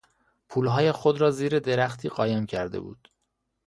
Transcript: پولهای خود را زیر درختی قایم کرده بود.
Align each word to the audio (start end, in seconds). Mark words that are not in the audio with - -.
پولهای 0.49 0.91
خود 0.91 1.21
را 1.21 1.31
زیر 1.31 1.59
درختی 1.59 2.09
قایم 2.09 2.45
کرده 2.45 2.79
بود. 2.79 3.07